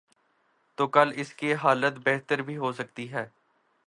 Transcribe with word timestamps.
تو 0.77 0.87
کل 0.87 1.11
اس 1.15 1.33
کی 1.33 1.53
حالت 1.53 1.99
بہتر 2.05 2.41
بھی 2.41 2.57
ہو 2.57 2.71
سکتی 2.71 3.11
ہے۔ 3.11 3.25